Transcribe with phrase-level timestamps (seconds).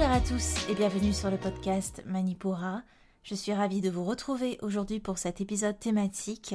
[0.00, 2.82] Bonjour à tous et bienvenue sur le podcast Manipura.
[3.22, 6.54] Je suis ravie de vous retrouver aujourd'hui pour cet épisode thématique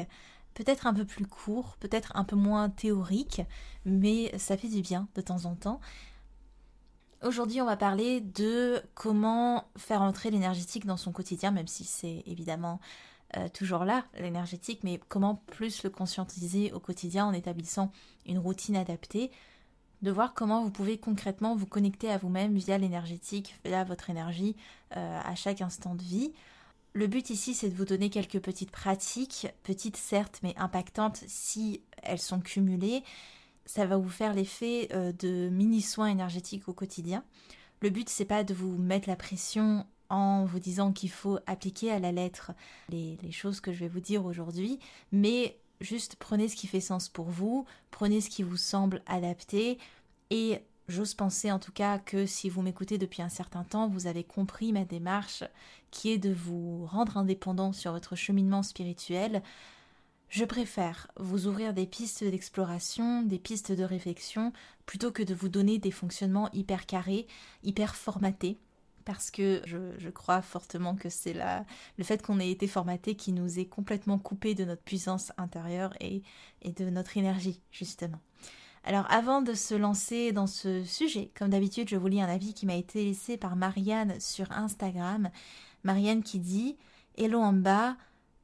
[0.55, 3.43] peut-être un peu plus court, peut-être un peu moins théorique,
[3.85, 5.79] mais ça fait du bien de temps en temps.
[7.23, 12.23] Aujourd'hui, on va parler de comment faire entrer l'énergétique dans son quotidien, même si c'est
[12.25, 12.79] évidemment
[13.37, 17.91] euh, toujours là, l'énergétique, mais comment plus le conscientiser au quotidien en établissant
[18.25, 19.29] une routine adaptée,
[20.05, 24.55] de voir comment vous pouvez concrètement vous connecter à vous-même via l'énergétique, via votre énergie
[24.95, 26.31] euh, à chaque instant de vie.
[26.93, 31.81] Le but ici, c'est de vous donner quelques petites pratiques, petites certes, mais impactantes si
[32.03, 33.03] elles sont cumulées.
[33.65, 37.23] Ça va vous faire l'effet euh, de mini soins énergétiques au quotidien.
[37.81, 41.91] Le but, c'est pas de vous mettre la pression en vous disant qu'il faut appliquer
[41.91, 42.51] à la lettre
[42.89, 44.77] les choses que je vais vous dire aujourd'hui,
[45.11, 49.77] mais juste prenez ce qui fait sens pour vous, prenez ce qui vous semble adapté
[50.29, 54.05] et J'ose penser en tout cas que si vous m'écoutez depuis un certain temps, vous
[54.05, 55.43] avez compris ma démarche
[55.89, 59.41] qui est de vous rendre indépendant sur votre cheminement spirituel.
[60.29, 64.53] Je préfère vous ouvrir des pistes d'exploration, des pistes de réflexion,
[64.85, 67.25] plutôt que de vous donner des fonctionnements hyper carrés,
[67.63, 68.59] hyper formatés,
[69.05, 73.59] parce que je, crois fortement que c'est le fait qu'on ait été formaté qui nous
[73.59, 76.23] est complètement coupé de notre puissance intérieure et
[76.65, 78.19] de notre énergie, justement.
[78.85, 82.53] Alors avant de se lancer dans ce sujet, comme d'habitude, je vous lis un avis
[82.53, 85.31] qui m'a été laissé par Marianne sur Instagram.
[85.83, 86.77] Marianne qui dit
[87.17, 87.97] Hello en bas,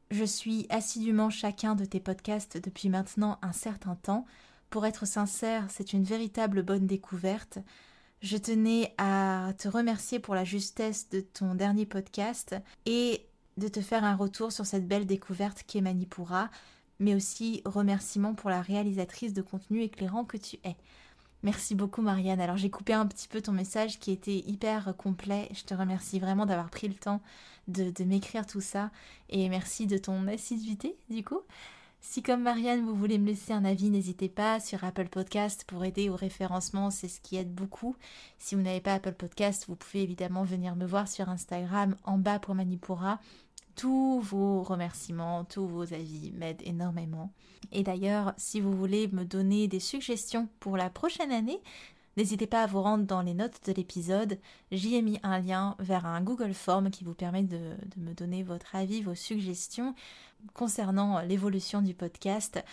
[0.10, 4.26] je suis assidûment chacun de tes podcasts depuis maintenant un certain temps.
[4.72, 7.60] Pour être sincère, c'est une véritable bonne découverte.
[8.22, 12.56] Je tenais à te remercier pour la justesse de ton dernier podcast
[12.86, 13.26] et
[13.58, 16.50] de te faire un retour sur cette belle découverte qu'est Manipura
[17.02, 20.76] mais aussi remerciements pour la réalisatrice de contenu éclairant que tu es.
[21.44, 22.40] Merci beaucoup Marianne.
[22.40, 25.50] Alors j'ai coupé un petit peu ton message qui était hyper complet.
[25.54, 27.20] Je te remercie vraiment d'avoir pris le temps
[27.68, 28.92] de, m'écrire tout ça
[29.30, 31.42] et merci de ton assiduité du coup.
[32.04, 35.86] Si comme Marianne vous voulez me laisser un avis, n'hésitez pas sur Apple Podcast pour
[35.86, 37.96] aider au référencement, c'est ce qui aide beaucoup.
[38.40, 42.18] Si vous n'avez pas Apple Podcast, vous pouvez évidemment venir me voir sur Instagram en
[42.18, 43.20] bas pour Manipura
[43.76, 47.32] tous vos remerciements, tous vos avis m'aident énormément.
[47.72, 51.62] Et d'ailleurs, si vous voulez me donner des suggestions pour la prochaine année,
[52.18, 54.40] n'hésitez pas à vous rendre dans les notes de l'épisode.
[54.72, 58.14] J'y ai mis un lien vers un Google Form qui vous permet de, de me
[58.14, 59.96] donner votre avis, vos suggestions
[60.54, 62.64] concernant l'évolution du podcast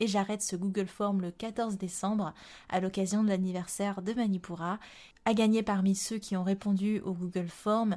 [0.00, 2.34] et j'arrête ce Google Form le 14 décembre
[2.68, 4.78] à l'occasion de l'anniversaire de Manipura,
[5.24, 7.96] à gagner parmi ceux qui ont répondu au Google Form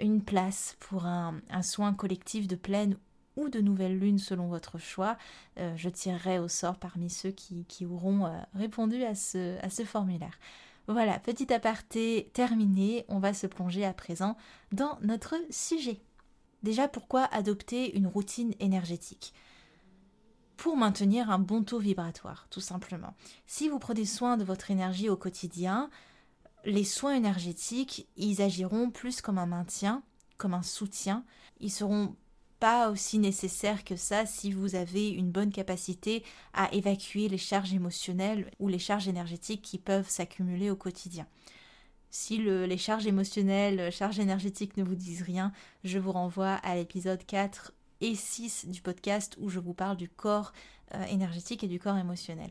[0.00, 2.96] une place pour un, soin collectif de pleine
[3.36, 5.16] ou de nouvelle lune selon votre choix.
[5.58, 9.84] Euh, je tirerai au sort parmi ceux qui, auront euh, répondu à ce, à ce
[9.84, 10.38] formulaire.
[10.88, 14.36] Voilà, petit aparté terminé, on va se plonger à présent
[14.72, 16.00] dans notre sujet.
[16.62, 19.32] Déjà, pourquoi adopter une routine énergétique?
[20.56, 23.14] Pour maintenir un bon taux vibratoire, tout simplement.
[23.46, 25.88] Si vous prenez soin de votre énergie au quotidien,
[26.64, 30.02] les soins énergétiques, ils agiront plus comme un maintien,
[30.36, 31.24] comme un soutien.
[31.60, 32.14] Ils seront
[32.58, 36.22] pas aussi nécessaires que ça si vous avez une bonne capacité
[36.52, 41.26] à évacuer les charges émotionnelles ou les charges énergétiques qui peuvent s'accumuler au quotidien.
[42.10, 45.52] Si les charges émotionnelles, charges énergétiques ne vous disent rien,
[45.84, 50.08] je vous renvoie à l'épisode 4 et 6 du podcast où je vous parle du
[50.08, 50.52] corps
[50.94, 52.50] euh, énergétique et du corps émotionnel.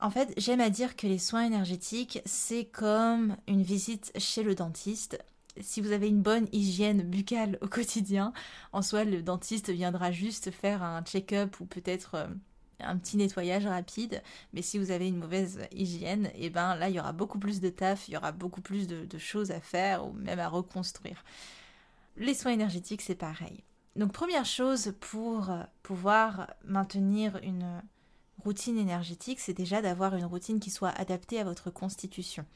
[0.00, 4.54] En fait, j'aime à dire que les soins énergétiques, c'est comme une visite chez le
[4.54, 5.22] dentiste.
[5.60, 8.32] Si vous avez une bonne hygiène buccale au quotidien,
[8.72, 12.26] en soi, le dentiste viendra juste faire un check-up ou peut-être euh,
[12.82, 14.22] un petit nettoyage rapide.
[14.52, 17.38] Mais si vous avez une mauvaise hygiène, et eh ben là, il y aura beaucoup
[17.38, 20.48] plus de taf, il y aura beaucoup plus de choses à faire ou même à
[20.48, 21.24] reconstruire.
[22.16, 23.64] Les soins énergétiques, c'est pareil.
[23.96, 27.82] Donc première chose pour euh, pouvoir maintenir une
[28.38, 32.46] routine énergétique, c'est déjà d'avoir une routine qui soit adaptée à votre constitution.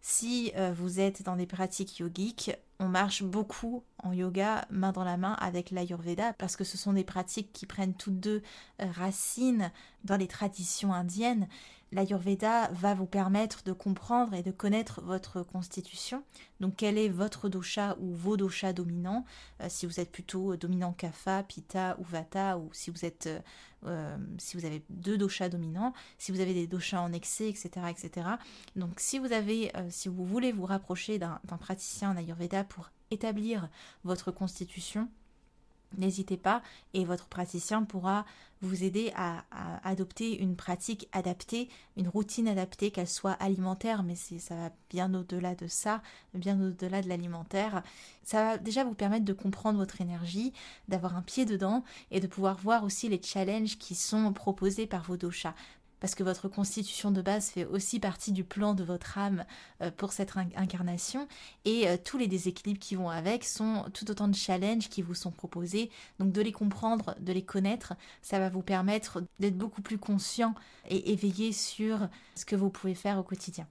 [0.00, 5.04] Si euh, vous êtes dans des pratiques yogiques, on marche beaucoup en yoga main dans
[5.04, 8.42] la main avec l'Ayurveda parce que ce sont des pratiques qui prennent toutes deux
[8.80, 9.72] euh, racines
[10.04, 11.48] dans les traditions indiennes
[11.92, 16.22] l'Ayurveda va vous permettre de comprendre et de connaître votre constitution.
[16.60, 19.24] Donc quel est votre dosha ou vos doshas dominants,
[19.60, 23.40] euh, si vous êtes plutôt dominant kapha, pitta ou vata, ou si vous êtes euh,
[23.86, 27.70] euh, si vous avez deux doshas dominants, si vous avez des doshas en excès, etc.
[27.88, 28.26] etc.
[28.74, 33.68] Donc si vous avez, si vous voulez vous rapprocher d'un praticien en Ayurveda pour établir
[34.02, 35.08] votre constitution,
[35.96, 36.62] N'hésitez pas
[36.92, 38.26] et votre praticien pourra
[38.60, 39.44] vous aider à,
[39.84, 45.54] adopter une pratique adaptée, une routine adaptée, qu'elle soit alimentaire, mais ça va bien au-delà
[45.54, 46.02] de ça,
[46.34, 47.82] bien au-delà de l'alimentaire.
[48.24, 50.52] Ça va déjà vous permettre de comprendre votre énergie,
[50.88, 55.04] d'avoir un pied dedans et de pouvoir voir aussi les challenges qui sont proposés par
[55.04, 55.54] vos doshas
[56.00, 59.44] parce que votre constitution de base fait aussi partie du plan de votre âme
[59.82, 61.28] euh, pour cette incarnation,
[61.64, 65.14] et euh, tous les déséquilibres qui vont avec sont tout autant de challenges qui vous
[65.14, 69.82] sont proposés, donc de les comprendre, de les connaître, ça va vous permettre d'être beaucoup
[69.82, 70.54] plus conscient
[70.88, 73.66] et éveillé sur ce que vous pouvez faire au quotidien.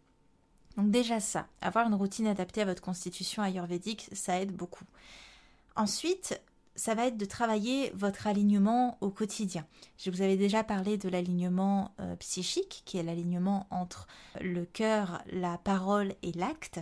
[0.77, 4.85] Donc déjà ça, avoir une routine adaptée à votre constitution ayurvédique, ça aide beaucoup.
[5.75, 6.39] Ensuite,
[6.77, 9.65] ça va être de travailler votre alignement au quotidien.
[9.97, 14.07] Je vous avais déjà parlé de l'alignement euh, psychique, qui est l'alignement entre
[14.39, 16.79] le cœur, la parole et l'acte.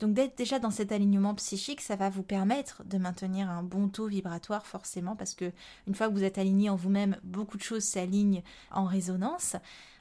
[0.00, 3.88] Donc d'être déjà dans cet alignement psychique, ça va vous permettre de maintenir un bon
[3.88, 5.52] taux vibratoire forcément, parce que
[5.86, 8.42] une fois que vous êtes aligné en vous-même, beaucoup de choses s'alignent
[8.72, 9.56] en résonance.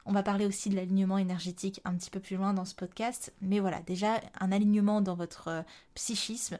[0.05, 3.31] On va parler aussi de l'alignement énergétique un petit peu plus loin dans ce podcast,
[3.41, 5.61] mais voilà, déjà un alignement dans votre euh,
[5.93, 6.57] psychisme,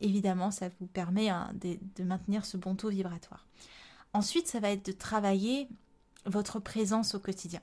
[0.00, 3.46] évidemment, ça vous permet hein, de, maintenir ce bon taux vibratoire.
[4.12, 5.68] Ensuite, ça va être de travailler
[6.24, 7.60] votre présence au quotidien.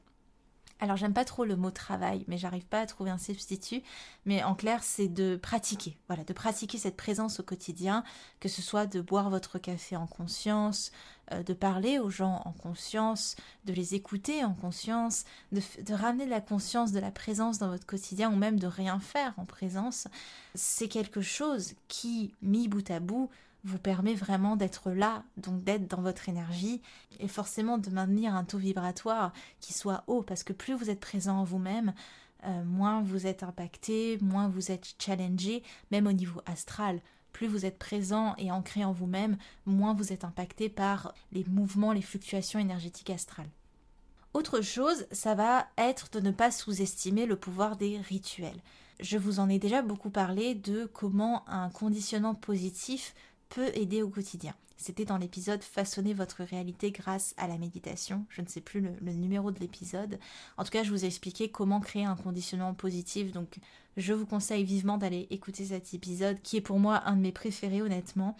[0.83, 3.81] Alors j'aime pas trop le mot travail, mais j'arrive pas à trouver un substitut.
[4.25, 5.97] Mais en clair, c'est de pratiquer.
[6.09, 8.03] Voilà, de pratiquer cette présence au quotidien,
[8.41, 10.91] que ce soit de boire votre café en conscience,
[11.31, 16.25] euh, de parler aux gens en conscience, de les écouter en conscience, de, de ramener
[16.25, 19.45] de la conscience, de la présence dans votre quotidien, ou même de rien faire en
[19.45, 20.09] présence.
[20.53, 23.29] C'est quelque chose qui, mis bout à bout,
[23.63, 26.81] vous permet vraiment d'être là, donc d'être dans votre énergie
[27.19, 30.99] et forcément de maintenir un taux vibratoire qui soit haut parce que plus vous êtes
[30.99, 31.93] présent en vous-même,
[32.45, 36.99] euh, moins vous êtes impacté, moins vous êtes challengé, même au niveau astral.
[37.31, 41.93] Plus vous êtes présent et ancré en vous-même, moins vous êtes impacté par les mouvements,
[41.93, 43.49] les fluctuations énergétiques astrales.
[44.33, 48.61] Autre chose, ça va être de ne pas sous-estimer le pouvoir des rituels.
[48.99, 53.15] Je vous en ai déjà beaucoup parlé de comment un conditionnement positif
[53.53, 54.55] peut aider au quotidien.
[54.77, 58.25] C'était dans l'épisode Façonner votre réalité grâce à la méditation.
[58.29, 60.19] Je ne sais plus le, numéro de l'épisode.
[60.57, 63.31] En tout cas, je vous ai expliqué comment créer un conditionnement positif.
[63.31, 63.59] Donc,
[63.95, 67.31] je vous conseille vivement d'aller écouter cet épisode qui est pour moi un de mes
[67.31, 68.35] préférés, honnêtement.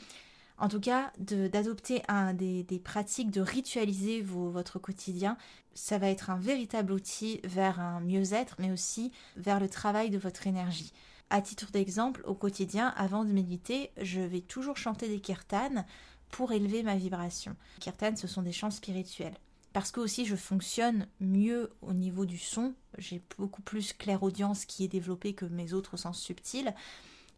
[0.57, 2.01] En tout cas, d'adopter
[2.33, 5.37] des, des, pratiques, de ritualiser votre quotidien,
[5.75, 10.17] ça va être un véritable outil vers un mieux-être, mais aussi vers le travail de
[10.17, 10.91] votre énergie.
[11.29, 15.85] À titre d'exemple, au quotidien, avant de méditer, je vais toujours chanter des kirtans
[16.29, 17.55] pour élever ma vibration.
[17.77, 19.37] Les kirtans, ce sont des chants spirituels.
[19.73, 24.83] Parce que aussi je fonctionne mieux au niveau du son, j'ai beaucoup plus claire-audience qui
[24.83, 26.73] est développée que mes autres sens subtils.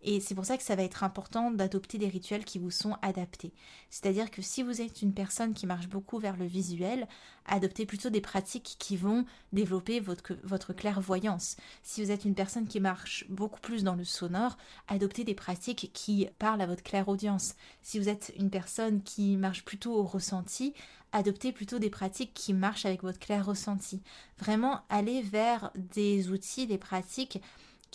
[0.08, 2.96] Et c'est pour ça que ça va être important d'adopter des rituels qui vous sont
[3.02, 3.52] adaptés.
[3.90, 7.08] C'est-à-dire que si vous êtes une personne qui marche beaucoup vers le visuel,
[7.48, 11.58] adoptez plutôt des pratiques qui vont développer votre, clairvoyance.
[11.82, 14.58] Si vous êtes une personne qui marche beaucoup plus dans le sonore,
[14.88, 17.56] adoptez des pratiques qui parlent à votre clairaudience.
[17.82, 20.76] Si vous êtes une personne qui marche plutôt au ressenti,
[21.14, 24.04] adoptez plutôt des pratiques qui marchent avec votre clair ressenti.
[24.38, 27.42] Vraiment, allez vers des outils, des pratiques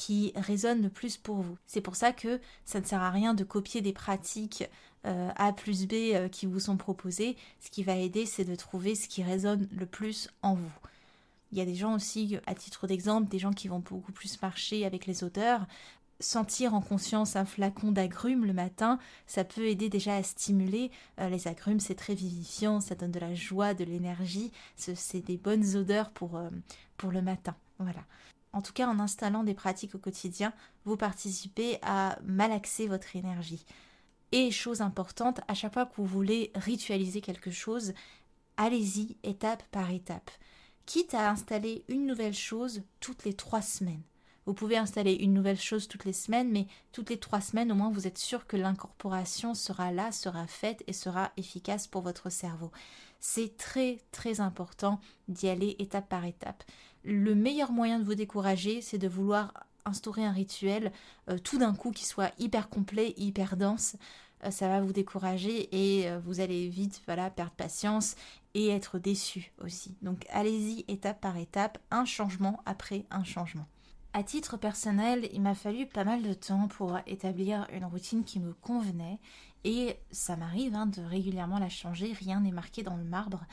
[0.01, 1.59] qui résonne le plus pour vous.
[1.67, 4.65] C'est pour ça que ça ne sert à rien de copier des pratiques
[5.05, 7.37] euh, A plus B euh, qui vous sont proposées.
[7.61, 10.73] Ce qui va aider, c'est de trouver ce qui résonne le plus en vous.
[11.53, 14.41] Il y a des gens aussi, à titre d'exemple, des gens qui vont beaucoup plus
[14.41, 15.67] marcher avec les odeurs.
[16.19, 20.91] Sentir en conscience un flacon d'agrumes le matin, ça peut aider déjà à stimuler.
[21.19, 24.51] Euh, les agrumes, c'est très vivifiant, ça donne de la joie, de l'énergie.
[24.77, 26.41] C'est des bonnes odeurs pour,
[26.97, 27.55] pour le matin.
[27.79, 28.01] Voilà
[28.53, 30.53] en tout cas en installant des pratiques au quotidien,
[30.85, 33.65] vous participez à malaxer votre énergie.
[34.33, 37.93] Et chose importante, à chaque fois que vous voulez ritualiser quelque chose,
[38.57, 40.31] allez-y étape par étape.
[40.87, 44.03] Quitte à installer une nouvelle chose toutes les trois semaines.
[44.47, 47.75] Vous pouvez installer une nouvelle chose toutes les semaines, mais toutes les trois semaines, au
[47.75, 52.31] moins, vous êtes sûr que l'incorporation sera là, sera faite et sera efficace pour votre
[52.31, 52.73] cerveau.
[53.21, 56.65] C'est très très important d'y aller étape par étape.
[57.03, 59.53] Le meilleur moyen de vous décourager, c'est de vouloir
[59.85, 60.93] instaurer un rituel
[61.29, 63.97] euh, tout d'un coup qui soit hyper complet, hyper dense.
[64.45, 68.17] Euh, ça va vous décourager et euh, vous allez vite voilà, perdre patience
[68.55, 69.97] et être déçu aussi.
[70.03, 73.67] Donc allez-y étape par étape, un changement après un changement.
[74.13, 78.41] À titre personnel, il m'a fallu pas mal de temps pour établir une routine qui
[78.41, 79.21] me convenait
[79.63, 83.47] et ça m'arrive hein, de régulièrement la changer, rien n'est marqué dans le marbre.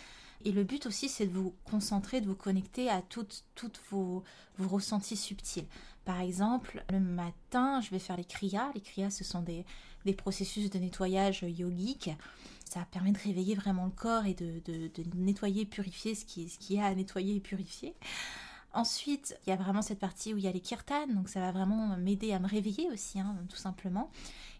[0.45, 4.23] Et le but aussi, c'est de vous concentrer, de vous connecter à toutes, toutes vos,
[4.57, 5.65] vos ressentis subtils.
[6.05, 8.71] Par exemple, le matin, je vais faire les kriyas.
[8.75, 9.65] Les kriyas, ce sont des,
[10.05, 12.09] des processus de nettoyage yogique.
[12.65, 16.79] Ça permet de réveiller vraiment le corps et de, de, nettoyer, purifier ce qui, ce
[16.79, 17.93] a à nettoyer et purifier.
[18.73, 21.39] Ensuite, il y a vraiment cette partie où il y a les kirtans, donc ça
[21.39, 24.11] va vraiment m'aider à me réveiller aussi, hein, tout simplement.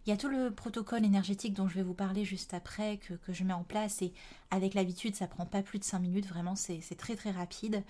[0.06, 3.34] Il y a tout le protocole énergétique dont je vais vous parler juste après, que,
[3.34, 4.14] je mets en place, et
[4.50, 7.84] avec l'habitude, ça prend pas plus de 5 minutes, vraiment, c'est très très rapide.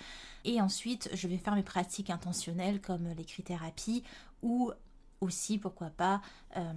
[0.43, 4.03] Et ensuite, je vais faire mes pratiques intentionnelles comme l'écrit-thérapie,
[4.41, 4.71] ou
[5.21, 6.21] aussi, pourquoi pas,
[6.57, 6.73] euh,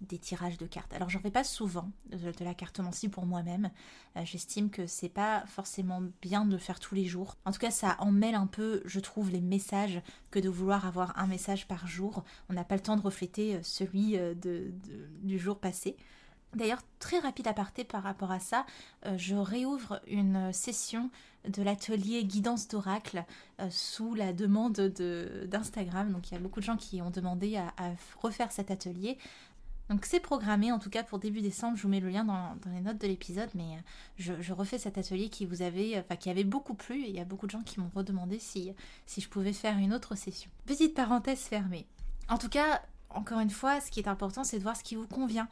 [0.00, 0.92] des tirages de cartes.
[0.92, 3.70] Alors j'en fais pas souvent de, la cartomancie pour moi-même.
[4.16, 7.36] Euh, j'estime que c'est pas forcément bien de le faire tous les jours.
[7.44, 10.00] En tout cas, ça emmêle un peu, je trouve, les messages
[10.30, 12.24] que de vouloir avoir un message par jour.
[12.48, 14.70] On n'a pas le temps de refléter euh, celui euh, de,
[15.22, 15.96] du jour passé.
[16.54, 18.64] D'ailleurs, très rapide aparté par rapport à ça,
[19.16, 21.10] je réouvre une session
[21.46, 23.24] de l'atelier guidance d'oracle
[23.68, 26.12] sous la demande d'Instagram.
[26.12, 27.72] Donc il y a beaucoup de gens qui ont demandé à
[28.22, 29.18] refaire cet atelier.
[29.88, 32.56] Donc c'est programmé, en tout cas pour début décembre, je vous mets le lien dans,
[32.72, 33.76] les notes de l'épisode, mais
[34.28, 37.14] euh, je, refais cet atelier qui vous avait, enfin qui avait beaucoup plu, et il
[37.14, 38.72] y a beaucoup de gens qui m'ont redemandé si,
[39.06, 40.50] si je pouvais faire une autre session.
[40.66, 41.86] Petite parenthèse fermée.
[42.28, 42.82] En tout cas,
[43.16, 45.48] encore une fois, ce qui est important, c'est de voir ce qui vous convient.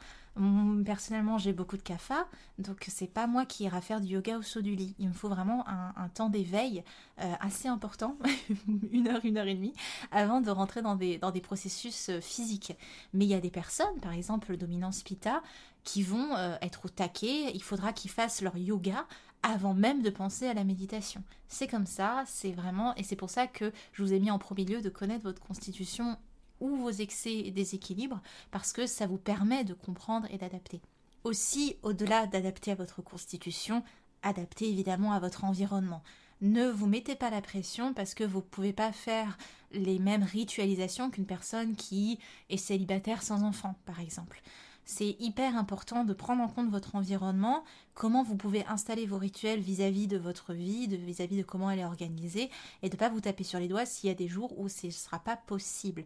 [0.85, 2.27] Personnellement, j'ai beaucoup de CAFA,
[2.59, 4.93] donc c'est pas moi qui ira faire du yoga au saut du lit.
[4.99, 6.83] Il me faut vraiment un, temps d'éveil
[7.21, 8.17] euh, assez important,
[8.91, 9.73] une heure, une heure et demie,
[10.11, 12.73] avant de rentrer dans des, processus euh, physiques.
[13.13, 15.41] Mais il y a des personnes, par exemple le dominant Spita,
[15.85, 17.51] qui vont euh, être au taquet.
[17.53, 19.05] Il faudra qu'ils fassent leur yoga
[19.41, 21.23] avant même de penser à la méditation.
[21.47, 24.39] C'est comme ça, c'est vraiment, et c'est pour ça que je vous ai mis en
[24.39, 26.17] premier lieu de connaître votre constitution
[26.59, 28.21] ou vos excès et déséquilibres
[28.51, 30.81] parce que ça vous permet de comprendre et d'adapter.
[31.23, 33.83] Aussi, au-delà d'adapter à votre constitution,
[34.21, 36.03] adaptez évidemment à votre environnement.
[36.41, 39.37] Ne vous mettez pas la pression parce que vous ne pouvez pas faire
[39.71, 42.19] les mêmes ritualisations qu'une personne qui
[42.49, 44.41] est célibataire sans enfant, par exemple.
[44.87, 47.63] C'est hyper important de prendre en compte votre environnement,
[47.95, 51.85] comment vous pouvez installer vos rituels vis-à-vis de votre vie, vis-à-vis de comment elle est
[51.85, 52.51] organisée,
[52.83, 54.69] et de ne pas vous taper sur les doigts s'il y a des jours où
[54.69, 56.03] ce ne sera pas possible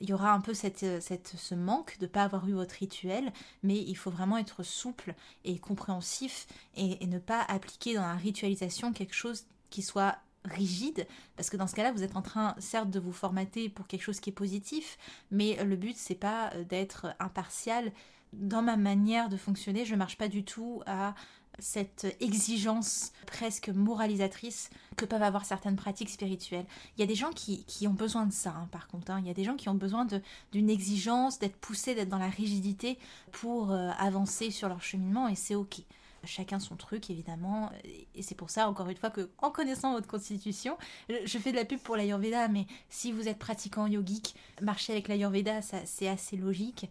[0.00, 3.32] il y aura un peu cette, ce manque de ne pas avoir eu votre rituel,
[3.62, 5.14] mais il faut vraiment être souple
[5.44, 11.50] et compréhensif et, ne pas appliquer dans la ritualisation quelque chose qui soit rigide, parce
[11.50, 14.20] que dans ce cas-là, vous êtes en train, certes, de vous formater pour quelque chose
[14.20, 14.96] qui est positif,
[15.30, 17.92] mais le but, c'est pas d'être impartial.
[18.32, 21.14] Dans ma manière de fonctionner, je marche pas du tout à
[21.58, 26.66] cette exigence presque moralisatrice que peuvent avoir certaines pratiques spirituelles.
[26.96, 29.10] Il y a des gens qui, ont besoin de ça, hein, par contre.
[29.10, 29.20] Hein.
[29.20, 30.06] Il y a des gens qui ont besoin
[30.52, 32.98] d'une exigence, d'être poussés, d'être dans la rigidité
[33.32, 35.76] pour euh, avancer sur leur cheminement, et c'est ok.
[36.24, 37.72] Chacun son truc, évidemment,
[38.14, 40.76] et c'est pour ça, encore une fois, que en connaissant votre constitution,
[41.08, 45.08] je fais de la pub pour l'Ayurveda, mais si vous êtes pratiquant yogique, marcher avec
[45.08, 46.90] l'Ayurveda, c'est assez logique.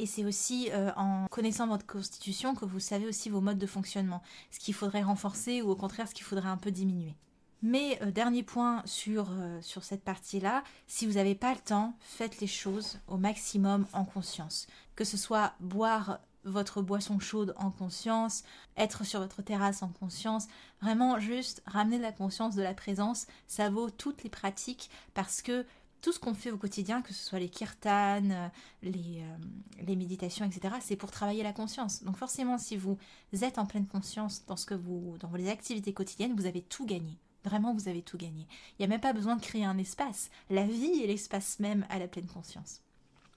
[0.00, 3.66] Et c'est aussi euh, en connaissant votre constitution que vous savez aussi vos modes de
[3.66, 7.14] fonctionnement, ce qu'il faudrait renforcer ou au contraire ce qu'il faudrait un peu diminuer.
[7.60, 11.92] Mais euh, dernier point sur, euh, sur cette partie-là, si vous n'avez pas le temps,
[12.00, 14.68] faites les choses au maximum en conscience.
[14.96, 18.44] Que ce soit boire votre boisson chaude en conscience,
[18.78, 20.46] être sur votre terrasse en conscience,
[20.80, 25.66] vraiment juste ramener la conscience de la présence, ça vaut toutes les pratiques parce que
[26.00, 28.48] tout ce qu'on fait au quotidien, que ce soit les kirtans, euh,
[28.82, 32.02] les, euh, les méditations, etc., c'est pour travailler la conscience.
[32.02, 32.98] Donc forcément, si vous
[33.42, 36.86] êtes en pleine conscience dans, ce que vous, dans vos activités quotidiennes, vous avez tout
[36.86, 37.18] gagné.
[37.44, 38.46] Vraiment, vous avez tout gagné.
[38.72, 40.30] Il n'y a même pas besoin de créer un espace.
[40.50, 42.82] La vie est l'espace même à la pleine conscience.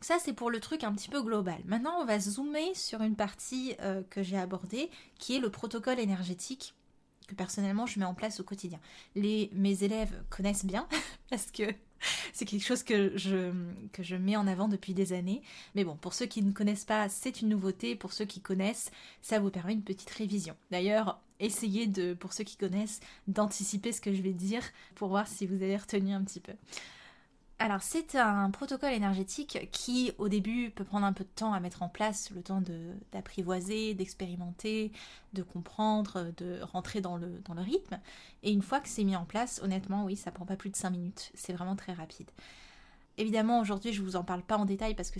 [0.01, 1.62] Ça, c'est pour le truc un petit peu global.
[1.65, 6.00] Maintenant, on va zoomer sur une partie euh, que j'ai abordée, qui est le protocole
[6.00, 6.74] énergétique
[7.27, 8.79] que personnellement je mets en place au quotidien.
[9.15, 10.88] Les, mes élèves connaissent bien
[11.29, 11.63] parce que
[12.33, 13.51] c'est quelque chose que je,
[13.91, 15.41] que je mets en avant depuis des années.
[15.75, 17.95] Mais bon, pour ceux qui ne connaissent pas, c'est une nouveauté.
[17.95, 18.91] Pour ceux qui connaissent,
[19.22, 20.55] ça vous permet une petite révision.
[20.72, 24.63] D'ailleurs, essayez de, pour ceux qui connaissent, d'anticiper ce que je vais dire
[24.95, 26.53] pour voir si vous avez retenu un petit peu.
[27.60, 31.60] Alors c'est un protocole énergétique qui au début peut prendre un peu de temps à
[31.60, 32.62] mettre en place, le temps
[33.12, 34.91] d'apprivoiser, d'expérimenter,
[35.33, 38.00] de comprendre, de rentrer dans le, rythme.
[38.41, 40.75] Et une fois que c'est mis en place, honnêtement oui, ça prend pas plus de
[40.75, 42.29] 5 minutes, c'est vraiment très rapide.
[43.17, 45.19] Évidemment aujourd'hui je vous en parle pas en détail parce que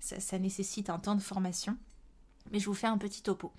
[0.00, 1.76] ça nécessite un temps de formation,
[2.50, 3.52] mais je vous fais un petit topo.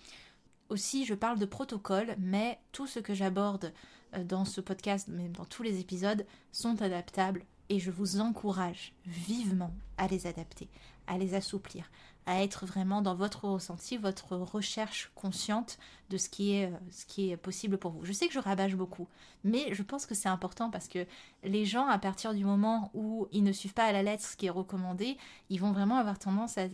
[0.70, 3.74] Aussi, je parle de protocole, mais tout ce que j'aborde
[4.15, 8.92] euh, dans ce podcast, même dans tous les épisodes, sont adaptables et je vous encourage
[9.06, 10.68] vivement à les adapter,
[11.08, 11.90] à les assouplir,
[12.25, 17.06] à être vraiment dans votre ressenti, votre recherche consciente de ce qui est, euh, ce
[17.06, 18.04] qui est possible pour vous.
[18.04, 19.08] Je sais que je rabâche beaucoup,
[19.46, 21.08] mais je pense que c'est important parce que
[21.46, 24.36] les gens, à partir du moment où ils ne suivent pas à la lettre ce
[24.36, 25.18] qui est recommandé,
[25.50, 26.66] ils vont vraiment avoir tendance à,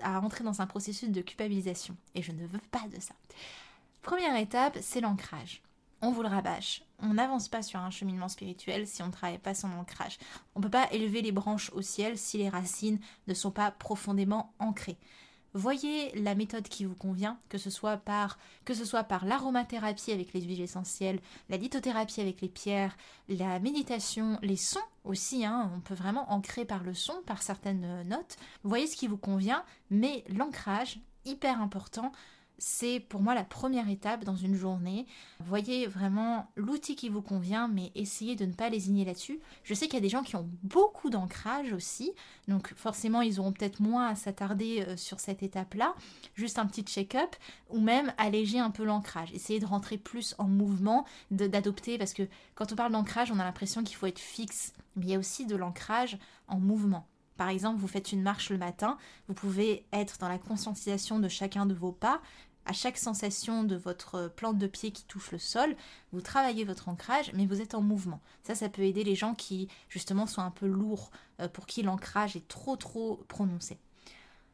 [0.00, 1.96] à entrer dans un processus de culpabilisation.
[2.14, 3.16] Et je ne veux pas de ça.
[4.00, 5.60] Première étape, c'est l'ancrage
[6.02, 6.82] on vous le rabâche.
[7.00, 10.18] On n'avance pas sur un cheminement spirituel si on ne travaille pas son ancrage.
[10.54, 13.70] On ne peut pas élever les branches au ciel si les racines ne sont pas
[13.70, 14.98] profondément ancrées.
[15.56, 20.12] Voyez la méthode qui vous convient, que ce soit par que ce soit par l'aromathérapie
[20.12, 22.94] avec les huiles essentielles, la lithothérapie avec les pierres,
[23.30, 25.46] la méditation, les sons aussi.
[25.46, 28.36] Hein, on peut vraiment ancrer par le son, par certaines notes.
[28.64, 32.12] Voyez ce qui vous convient, mais l'ancrage hyper important
[32.58, 35.06] c'est pour moi la première étape dans une journée.
[35.40, 39.40] Voyez vraiment l'outil qui vous convient, mais essayez de ne pas lésigner là-dessus.
[39.64, 42.12] Je sais qu'il y a des gens qui ont beaucoup d'ancrage aussi,
[42.48, 45.94] donc forcément ils auront peut-être moins à s'attarder euh, sur cette étape-là.
[46.34, 47.36] Juste un petit check-up,
[47.70, 49.32] ou même alléger un peu l'ancrage.
[49.32, 53.44] Essayez de rentrer plus en mouvement, d'adopter, parce que quand on parle d'ancrage, on a
[53.44, 57.06] l'impression qu'il faut être fixe, mais il y a aussi de l'ancrage en mouvement.
[57.36, 58.96] Par exemple, vous faites une marche le matin,
[59.28, 62.20] vous pouvez être dans la conscientisation de chacun de vos pas,
[62.66, 65.76] à chaque sensation de votre plante de pied qui touche le sol,
[66.12, 68.20] vous travaillez votre ancrage, mais vous êtes en mouvement.
[68.42, 71.82] Ça, ça peut aider les gens qui, justement, sont un peu lourds, euh, pour qui
[71.82, 73.78] l'ancrage est trop, trop prononcé.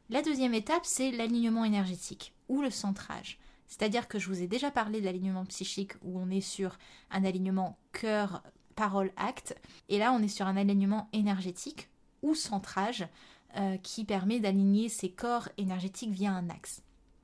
[0.09, 3.39] La deuxième étape, c'est l'alignement énergétique ou le centrage.
[3.67, 6.77] C'est-à-dire que je vous ai déjà parlé de l'alignement psychique où on est sur
[7.09, 8.43] un alignement cœur,
[8.75, 9.59] parole, acte.
[9.89, 11.89] Et là, on est sur un alignement énergétique
[12.21, 13.07] ou centrage
[13.57, 16.83] euh, qui permet d'aligner ses corps énergétiques via un axe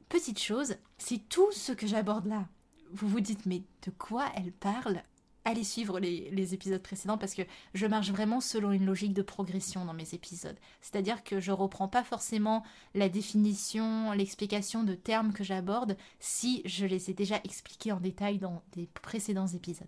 [0.10, 2.48] petite chose, si tout ce que j'aborde là,
[2.92, 5.02] vous vous dites mais de quoi elle parle?
[5.46, 7.44] Allez suivre les, épisodes précédents parce que
[7.74, 10.58] je marche vraiment selon une logique de progression dans mes épisodes.
[10.82, 16.86] C'est-à-dire que je reprends pas forcément la définition, l'explication de termes que j'aborde si je
[16.86, 19.88] les ai déjà expliqués en détail dans des précédents épisodes.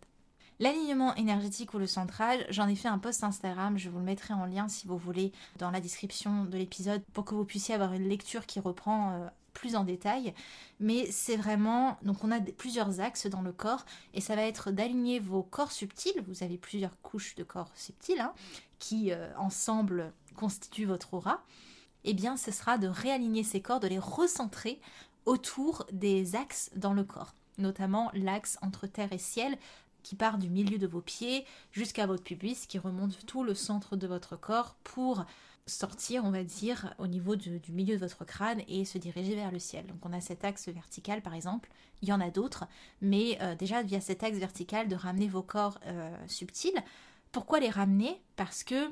[0.60, 4.34] L'alignement énergétique ou le centrage, j'en ai fait un post Instagram, je vous le mettrai
[4.34, 7.94] en lien si vous voulez dans la description de l'épisode pour que vous puissiez avoir
[7.94, 9.28] une lecture qui reprend euh,
[9.76, 10.34] en détail,
[10.80, 14.72] mais c'est vraiment, donc on a plusieurs axes dans le corps, et ça va être
[14.72, 18.34] d'aligner vos corps subtils, vous avez plusieurs couches de corps subtils, hein,
[18.80, 21.44] qui euh, ensemble constituent votre aura,
[22.04, 24.82] eh bien ce sera de réaligner ces corps, de les recentrer
[25.26, 29.58] autour des axes dans le corps, notamment l'axe entre terre et ciel,
[30.04, 33.96] qui part du milieu de vos pieds jusqu'à votre pubis, qui remonte tout le centre
[33.96, 35.26] de votre corps pour
[35.72, 39.52] sortir, on va dire, au niveau du, milieu de votre crâne et se diriger vers
[39.52, 39.86] le ciel.
[39.88, 41.70] Donc on a cet axe vertical par exemple,
[42.02, 42.66] il y en a d'autres,
[43.02, 46.84] mais euh, déjà via cet axe vertical de ramener vos corps euh, subtils.
[47.32, 48.22] Pourquoi les ramener?
[48.36, 48.92] Parce que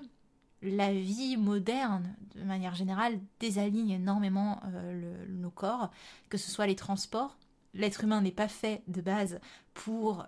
[0.61, 5.91] la vie moderne, de manière générale, désaligne énormément euh, nos corps,
[6.29, 7.37] que ce soit les transports.
[7.73, 9.39] L'être humain n'est pas fait de base
[9.73, 10.25] pour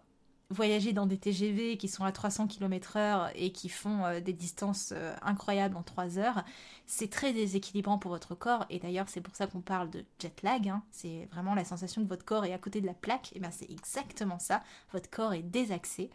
[0.51, 4.93] voyager dans des TGV qui sont à 300 km/h et qui font euh, des distances
[4.95, 6.43] euh, incroyables en 3 heures,
[6.85, 8.65] c'est très déséquilibrant pour votre corps.
[8.69, 10.67] Et d'ailleurs, c'est pour ça qu'on parle de jet lag.
[10.67, 10.83] Hein.
[10.91, 13.31] C'est vraiment la sensation que votre corps est à côté de la plaque.
[13.35, 14.61] Et bien, c'est exactement ça.
[14.91, 16.09] Votre corps est désaxé.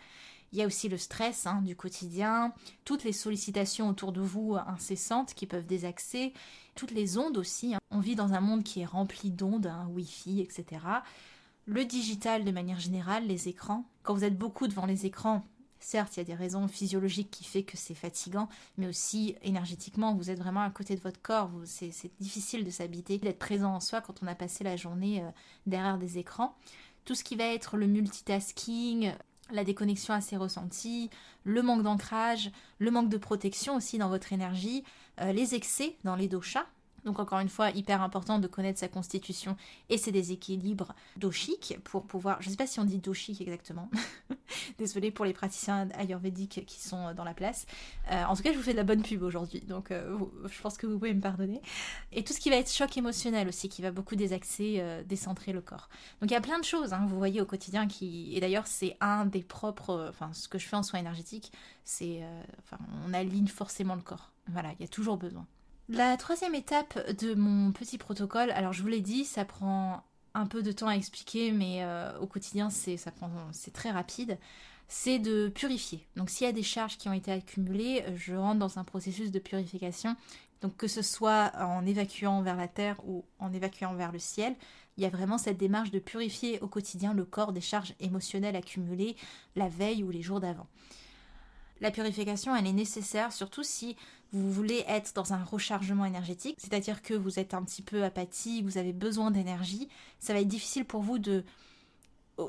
[0.52, 2.52] Il y a aussi le stress hein, du quotidien,
[2.84, 6.32] toutes les sollicitations autour de vous incessantes qui peuvent désaxer,
[6.76, 7.74] toutes les ondes aussi.
[7.74, 7.80] Hein.
[7.90, 10.80] On vit dans un monde qui est rempli d'ondes, Wi-Fi, etc.
[11.68, 13.84] Le digital de manière générale, les écrans.
[14.04, 15.44] Quand vous êtes beaucoup devant les écrans,
[15.80, 18.48] certes, il y a des raisons physiologiques qui font que c'est fatigant,
[18.78, 21.50] mais aussi énergétiquement, vous êtes vraiment à côté de votre corps.
[21.64, 25.30] C'est difficile de s'habiter, d'être présent en soi quand on a passé la journée euh,
[25.66, 26.56] derrière des écrans.
[27.04, 29.12] Tout ce qui va être le multitasking,
[29.50, 31.10] la déconnexion assez ressentie,
[31.42, 34.84] le manque d'ancrage, le manque de protection aussi dans votre énergie,
[35.20, 36.66] euh, les excès dans les doshas,
[37.06, 39.56] Donc encore une fois, hyper important de connaître sa constitution
[39.88, 43.88] et ses déséquilibres doshiques pour pouvoir, je ne sais pas si on dit doshique exactement,
[44.78, 47.66] désolé pour les praticiens ayurvédiques qui sont dans la place.
[48.10, 50.18] Euh, en tout cas, je vous fais de la bonne pub aujourd'hui, donc euh,
[50.50, 51.62] je pense que vous pouvez me pardonner.
[52.10, 55.52] Et tout ce qui va être choc émotionnel aussi, qui va beaucoup désaxer, euh, décentrer
[55.52, 55.88] le corps.
[56.20, 58.66] Donc il y a plein de choses, hein, vous voyez au quotidien qui, et d'ailleurs
[58.66, 61.52] c'est un des propres, enfin ce que je fais en soins énergétiques,
[61.84, 62.24] c'est,
[62.64, 64.32] enfin on aligne forcément le corps.
[64.48, 65.46] Voilà, il y a toujours besoin.
[65.88, 70.02] La troisième étape de mon petit protocole, alors je vous l'ai dit, ça prend
[70.34, 72.96] un peu de temps à expliquer, mais euh, au quotidien c'est
[73.52, 74.36] c'est très rapide.
[74.88, 76.04] C'est de purifier.
[76.16, 79.30] Donc s'il y a des charges qui ont été accumulées, je rentre dans un processus
[79.30, 80.16] de purification.
[80.60, 84.56] Donc que ce soit en évacuant vers la terre ou en évacuant vers le ciel,
[84.96, 88.56] il y a vraiment cette démarche de purifier au quotidien le corps des charges émotionnelles
[88.56, 89.14] accumulées
[89.54, 90.66] la veille ou les jours d'avant.
[91.80, 93.96] La purification, elle est nécessaire, surtout si
[94.32, 98.64] vous voulez être dans un rechargement énergétique, c'est-à-dire que vous êtes un petit peu apathique,
[98.64, 101.44] vous avez besoin d'énergie, ça va être difficile pour vous de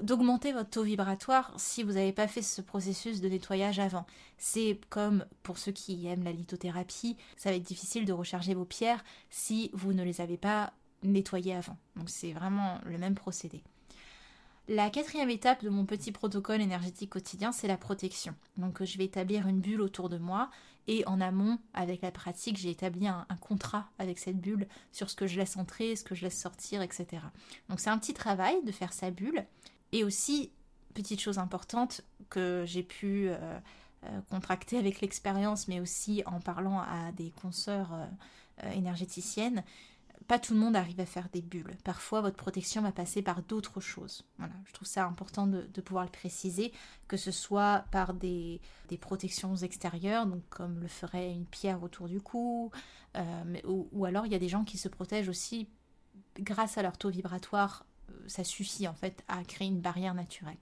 [0.02, 4.06] d'augmenter votre taux vibratoire si vous n'avez pas fait ce processus de nettoyage avant.
[4.38, 8.66] C'est comme pour ceux qui aiment la lithothérapie, ça va être difficile de recharger vos
[8.66, 11.78] pierres si vous ne les avez pas nettoyées avant.
[11.96, 13.64] Donc c'est vraiment le même procédé.
[14.70, 18.36] La quatrième étape de mon petit protocole énergétique quotidien, c'est la protection.
[18.58, 20.50] Donc je vais établir une bulle autour de moi
[20.88, 25.16] et en amont, avec la pratique, j'ai établi un, contrat avec cette bulle sur ce
[25.16, 27.08] que je laisse entrer, ce que je laisse sortir, etc.
[27.70, 29.46] Donc c'est un petit travail de faire sa bulle.
[29.92, 30.52] Et aussi,
[30.94, 33.60] petite chose importante que j'ai pu euh,
[34.06, 39.64] euh, contracter avec l'expérience, mais aussi en parlant à des consoeurs euh, énergéticiennes,
[40.28, 41.78] pas tout le monde arrive à faire des bulles.
[41.84, 44.26] Parfois, votre protection va passer par d'autres choses.
[44.66, 46.74] Je trouve ça important de, pouvoir le préciser,
[47.08, 48.60] que ce soit par des,
[49.00, 52.72] protections extérieures, comme le ferait une pierre autour du cou,
[53.16, 55.70] euh, ou, alors il y a des gens qui se protègent aussi
[56.40, 57.86] grâce à leur taux vibratoire.
[58.10, 60.58] Euh, ça suffit en fait à créer une barrière naturelle.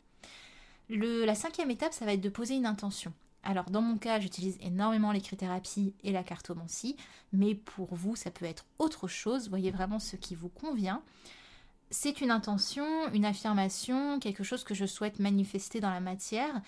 [0.89, 3.13] la cinquième étape, ça va être de poser une intention.
[3.45, 6.97] Alors dans mon cas, j'utilise énormément l'écrithérapie et la cartomancie,
[7.31, 9.49] mais pour vous, ça peut être autre chose.
[9.49, 11.03] Voyez vraiment ce qui vous convient.
[11.91, 16.59] C'est une intention, une affirmation, quelque chose que je souhaite manifester dans la matière.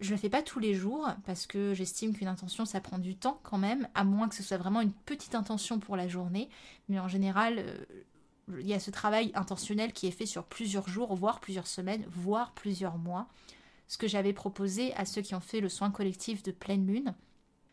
[0.00, 2.98] Je ne le fais pas tous les jours parce que j'estime qu'une intention ça prend
[2.98, 6.08] du temps quand même, à moins que ce soit vraiment une petite intention pour la
[6.08, 6.48] journée.
[6.88, 7.84] Mais en général, euh,
[8.58, 12.04] il y a ce travail intentionnel qui est fait sur plusieurs jours, voire plusieurs semaines,
[12.08, 13.28] voire plusieurs mois
[13.90, 17.12] ce que j'avais proposé à ceux qui ont fait le soin collectif de pleine lune,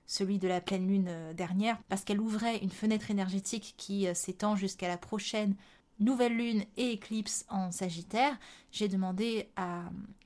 [0.08, 4.16] celui de la pleine lune euh, dernière, parce qu'elle ouvrait une fenêtre énergétique qui euh,
[4.16, 5.56] s'étend jusqu'à la prochaine
[6.00, 8.36] nouvelle lune et éclipse en Sagittaire,
[8.72, 9.50] j'ai demandé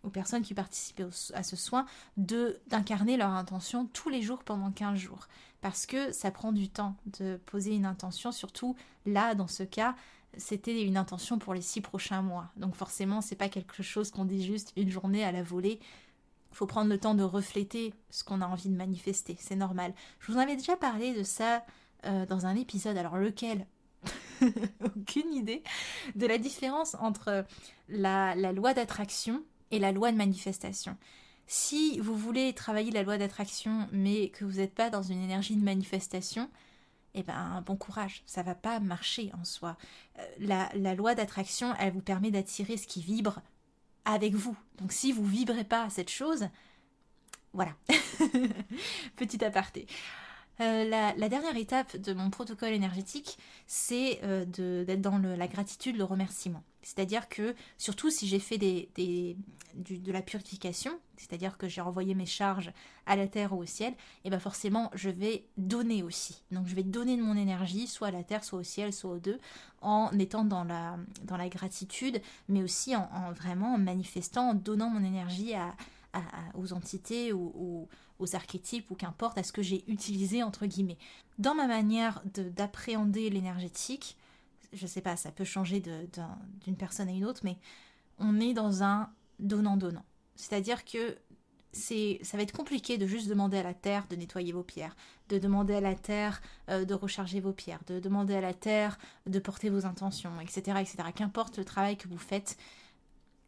[0.03, 1.85] aux personnes qui participaient à ce soin
[2.17, 5.29] de d'incarner leur intention tous les jours pendant 15 jours.
[5.61, 8.75] Parce que ça prend du temps de poser une intention, surtout
[9.05, 9.95] là, dans ce cas,
[10.37, 12.51] c'était une intention pour les six prochains mois.
[12.57, 15.79] Donc forcément, c'est pas quelque chose qu'on dit juste une journée à la volée.
[16.51, 19.93] Faut prendre le temps de refléter ce qu'on a envie de manifester, c'est normal.
[20.19, 21.65] Je vous en avais déjà parlé de ça
[22.05, 23.65] euh, dans un épisode, alors lequel?
[24.83, 25.63] Aucune idée
[26.15, 27.45] de la différence entre
[27.87, 30.97] la loi d'attraction et la loi de manifestation.
[31.47, 35.55] Si vous voulez travailler la loi d'attraction mais que vous n'êtes pas dans une énergie
[35.55, 36.49] de manifestation,
[37.13, 39.77] eh ben bon courage, ça va pas marcher en soi.
[40.19, 43.41] Euh, la, la loi d'attraction, elle vous permet d'attirer ce qui vibre
[44.05, 44.57] avec vous.
[44.77, 46.47] Donc si vous vibrez pas cette chose,
[47.53, 47.73] voilà.
[49.17, 49.87] Petit aparté.
[50.61, 54.45] Euh, la, dernière étape de mon protocole énergétique, c'est euh,
[54.85, 56.63] d'être dans la gratitude, le remerciement.
[56.83, 62.71] C'est-à-dire que, surtout si j'ai fait de la purification, c'est-à-dire que j'ai renvoyé mes charges
[63.07, 63.95] à la terre ou au ciel, et
[64.25, 66.43] eh bien forcément, je vais donner aussi.
[66.51, 69.11] Donc je vais donner de mon énergie, soit à la terre, soit au ciel, soit
[69.11, 69.39] aux deux,
[69.81, 75.73] en étant dans la, gratitude, mais aussi en vraiment manifestant, en donnant mon énergie à,
[76.55, 77.87] aux entités ou
[78.19, 80.97] aux archétypes ou qu'importe à ce que j'ai utilisé entre guillemets.
[81.39, 84.17] Dans ma manière d'appréhender l'énergétique,
[84.73, 87.57] je sais pas, ça peut changer d'une personne à une autre, mais
[88.19, 90.05] on est dans un donnant-donnant.
[90.35, 91.17] C'est-à-dire que
[91.73, 94.95] c'est, ça va être compliqué de juste demander à la terre de nettoyer vos pierres,
[95.29, 98.97] de demander à la terre euh, de recharger vos pierres, de demander à la terre
[99.25, 100.97] de porter vos intentions, etc., etc.
[101.15, 102.57] Qu'importe le travail que vous faites,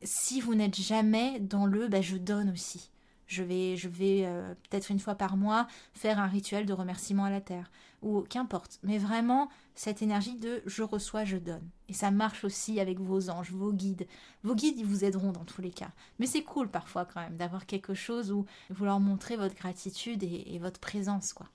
[0.03, 2.89] si vous n'êtes jamais dans le bah, je donne aussi.
[3.27, 7.23] Je vais, je vais euh, peut-être une fois par mois faire un rituel de remerciement
[7.23, 8.79] à la terre, ou qu'importe.
[8.83, 11.67] Mais vraiment, cette énergie de je reçois, je donne.
[11.87, 14.07] Et ça marche aussi avec vos anges, vos guides.
[14.43, 15.91] Vos guides, ils vous aideront dans tous les cas.
[16.19, 20.23] Mais c'est cool parfois quand même d'avoir quelque chose où vous leur montrez votre gratitude
[20.23, 21.47] et, votre présence, quoi.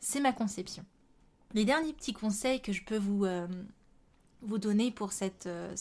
[0.00, 0.84] C'est ma conception.
[1.54, 3.46] Les derniers petits conseils que je peux vous, euh,
[4.46, 5.74] vous donner pour cette, euh,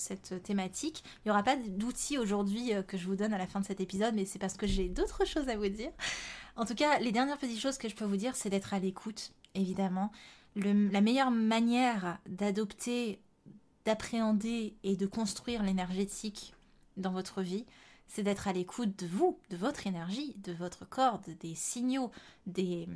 [0.43, 3.60] thématique, il n'y aura pas d'outils aujourd'hui euh, que je vous donne à la fin
[3.60, 5.91] de cet épisode, mais c'est parce que j'ai d'autres choses à vous dire.
[6.56, 8.80] En tout cas, les dernières petites choses que je peux vous dire, c'est d'être à
[8.80, 10.12] l'écoute, évidemment.
[10.56, 13.19] la meilleure manière d'adopter,
[13.86, 16.54] d'appréhender et de construire l'énergétique
[16.97, 17.65] dans votre vie,
[18.08, 22.12] c'est d'être à l'écoute de vous, de votre énergie, de votre corps, des signaux,
[22.45, 22.88] des,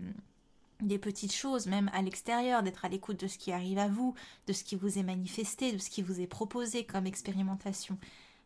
[0.82, 4.16] des petites choses, même à l'extérieur, d'être à l'écoute de ce qui arrive à vous,
[4.48, 7.98] de ce qui vous est manifesté, de ce qui vous est proposé comme expérimentation.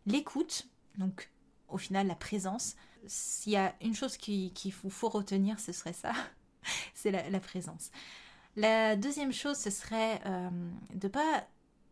[0.06, 0.68] L'écoute,
[0.98, 1.30] donc
[1.70, 5.72] au final la présence, s'il y a une chose qu'il qui vous faut retenir, ce
[5.72, 6.14] serait ça,
[6.94, 7.92] c'est la, présence.
[8.56, 10.50] La deuxième chose, ce serait euh,
[10.94, 11.46] de pas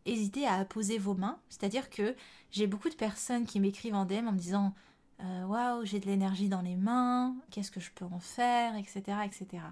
[0.05, 2.15] hésiter à poser vos mains, c'est-à-dire que
[2.49, 4.73] j'ai beaucoup de personnes qui m'écrivent en DM en me disant
[5.23, 9.19] euh, waouh, j'ai de l'énergie dans les mains, qu'est-ce que je peux en faire, etc.,
[9.23, 9.63] etc.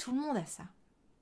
[0.00, 0.62] Tout le monde a ça.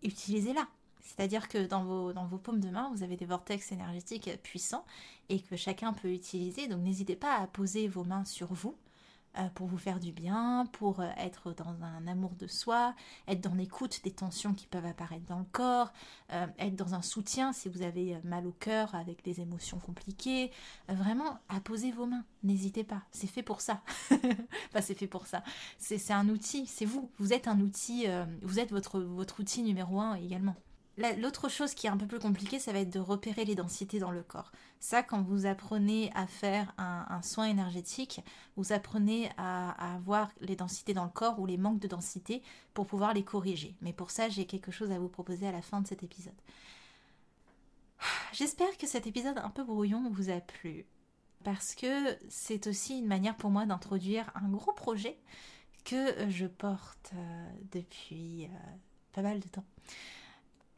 [0.04, 0.68] Utilisez-la.
[1.00, 4.84] C'est-à-dire que dans vos, dans paumes de main, vous avez des vortex énergétiques puissants
[5.28, 6.68] et que chacun peut utiliser.
[6.68, 8.76] Donc n'hésitez pas à poser vos mains sur vous
[9.54, 12.94] pour vous faire du bien, pour euh, être dans un amour de soi,
[13.26, 15.92] être dans l'écoute des tensions qui peuvent apparaître dans le corps,
[16.32, 20.50] euh, être dans un soutien si vous avez mal au cœur avec des émotions compliquées.
[20.88, 22.24] vraiment, à poser vos mains.
[22.42, 23.02] N'hésitez pas.
[23.10, 23.82] C'est fait pour ça.
[24.10, 25.42] enfin, c'est fait pour ça.
[25.78, 26.66] C'est un outil.
[26.66, 27.10] C'est vous.
[27.18, 28.06] Vous êtes un outil.
[28.42, 30.56] vous êtes votre, votre outil numéro un également.
[31.18, 34.00] L'autre chose qui est un peu plus compliquée, ça va être de repérer les densités
[34.00, 34.50] dans le corps.
[34.80, 38.20] Ça, quand vous apprenez à faire un, soin énergétique,
[38.56, 42.42] vous apprenez à, avoir les densités dans le corps ou les manques de densité
[42.74, 43.76] pour pouvoir les corriger.
[43.80, 46.34] Mais pour ça, j'ai quelque chose à vous proposer à la fin de cet épisode.
[48.32, 50.84] J'espère que cet épisode un peu brouillon vous a plu.
[51.44, 55.16] Parce que c'est aussi une manière pour moi d'introduire un gros projet
[55.84, 58.48] que je porte euh, depuis euh,
[59.12, 59.64] pas mal de temps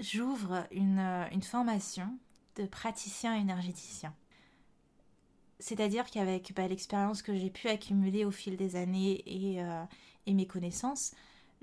[0.01, 2.17] j'ouvre euh, une, formation
[2.57, 4.15] de praticien énergéticien.
[5.59, 9.85] C'est-à-dire qu'avec bah, l'expérience que j'ai pu accumuler au fil des années et, euh,
[10.27, 11.13] mes connaissances,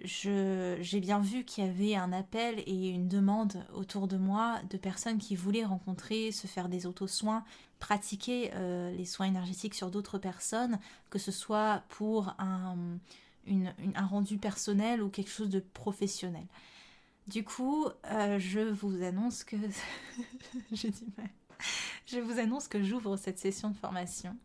[0.03, 4.77] j'ai bien vu qu'il y avait un appel et une demande autour de moi de
[4.77, 7.45] personnes qui voulaient rencontrer, se faire des auto-soins,
[7.79, 12.99] pratiquer euh, les soins énergétiques sur d'autres personnes, que ce soit pour un
[13.95, 16.45] rendu personnel ou quelque chose de professionnel.
[17.27, 19.57] Du coup, euh, je vous annonce que
[20.71, 20.93] j'ai
[22.05, 24.37] Je vous annonce que j'ouvre cette session de formation.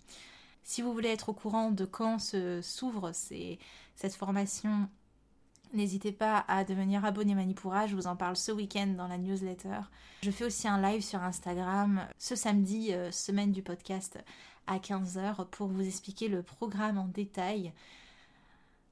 [0.65, 2.19] Si vous voulez être au courant de quand
[2.61, 4.89] s'ouvre cette formation,
[5.73, 7.87] n'hésitez pas à devenir abonné Manipura.
[7.87, 9.81] Je vous en parle ce week-end dans la newsletter.
[10.23, 14.19] Je fais aussi un live sur Instagram ce samedi, euh, semaine du podcast,
[14.67, 17.73] à 15h pour vous expliquer le programme en détail.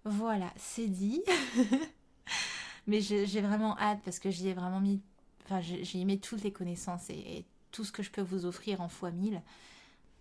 [0.05, 1.23] Voilà, c'est dit.
[2.91, 5.01] Mais j'ai vraiment hâte parce que j'y ai vraiment mis.
[5.45, 8.89] Enfin, j'ai mis toutes les connaissances et, tout ce que je peux vous offrir en
[8.89, 9.41] fois mille.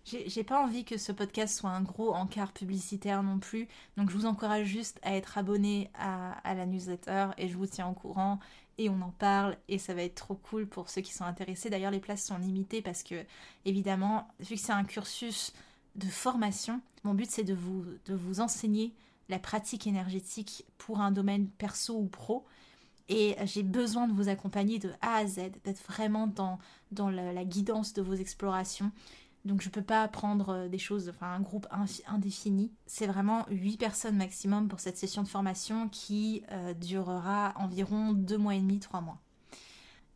[0.04, 4.16] J'ai pas envie que ce podcast soit un gros encart publicitaire non plus, donc je
[4.16, 7.92] vous encourage juste à être abonné à, à, la newsletter et je vous tiens au
[7.92, 8.38] courant
[8.78, 11.70] et on en parle et ça va être trop cool pour ceux qui sont intéressés.
[11.70, 13.26] D'ailleurs, les places sont limitées parce que,
[13.64, 15.52] évidemment, vu que c'est un cursus
[15.96, 18.94] de formation, mon but c'est de vous, de vous enseigner
[19.28, 22.46] la pratique énergétique pour un domaine perso ou pro
[23.10, 26.60] et j'ai besoin de vous accompagner de A à Z, d'être vraiment dans,
[26.92, 28.92] dans la, guidance de vos explorations.
[29.44, 31.66] Donc je ne peux pas prendre euh, des choses, enfin un groupe
[32.06, 32.70] indéfini.
[32.86, 38.38] C'est vraiment 8 personnes maximum pour cette session de formation qui euh, durera environ 2
[38.38, 39.18] mois et demi, 3 mois.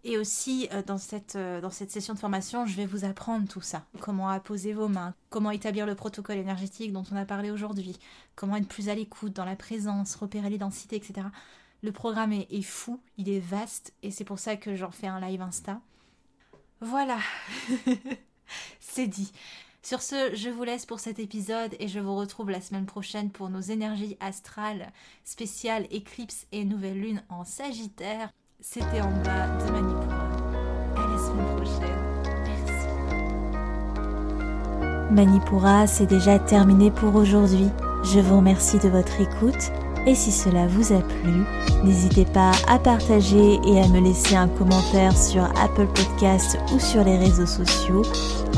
[0.04, 3.62] Et aussi, euh, dans, cette, dans cette session de formation, je vais vous apprendre tout
[3.62, 3.86] ça.
[3.98, 7.98] Comment apposer vos mains, comment établir le protocole énergétique dont on a parlé aujourd'hui,
[8.36, 11.26] comment être plus à l'écoute dans la présence, repérer les densités, etc.
[11.84, 15.20] Le programme est, fou, il est vaste et c'est pour ça que j'en fais un
[15.20, 15.82] live Insta.
[16.80, 17.18] Voilà,
[18.80, 19.32] c'est dit.
[19.82, 23.30] Sur ce, je vous laisse pour cet épisode et je vous retrouve la semaine prochaine
[23.30, 24.92] pour nos énergies astrales
[25.24, 28.30] spéciales éclipse et nouvelle lune en Sagittaire.
[28.60, 30.24] C'était en bas de Manipura.
[30.96, 32.00] À la semaine prochaine.
[32.46, 32.86] Merci.
[35.12, 37.68] Manipura, c'est déjà terminé pour aujourd'hui.
[38.04, 39.70] Je vous remercie de votre écoute
[40.06, 41.44] et si cela vous a plu,
[41.82, 47.04] n'hésitez pas à partager et à me laisser un commentaire sur Apple Podcasts ou sur
[47.04, 48.02] les réseaux sociaux.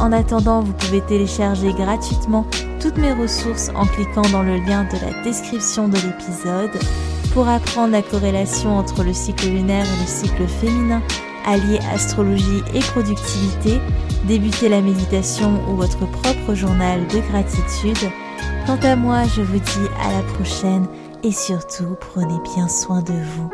[0.00, 2.46] En attendant, vous pouvez télécharger gratuitement
[2.80, 6.78] toutes mes ressources en cliquant dans le lien de la description de l'épisode
[7.32, 11.02] pour apprendre la corrélation entre le cycle lunaire et le cycle féminin,
[11.46, 13.78] allier astrologie et productivité,
[14.24, 18.10] débuter la méditation ou votre propre journal de gratitude.
[18.66, 20.86] Quant à moi, je vous dis à la prochaine
[21.22, 23.50] et surtout prenez bien soin de vous.